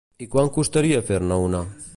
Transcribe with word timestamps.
I 0.25 0.27
quant 0.35 0.49
costaria 0.55 1.03
fer-ne 1.11 1.41
una? 1.47 1.65